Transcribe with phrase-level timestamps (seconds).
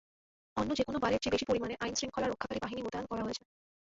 [0.57, 3.43] অন্য যেকোনো বারের চেয়ে বেশি পরিমাণে আইনশৃঙ্খলা রক্ষাকারী বাহিনী মোতায়েন করা হয়েছে।